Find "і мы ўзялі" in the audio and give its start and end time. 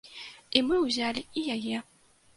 0.59-1.25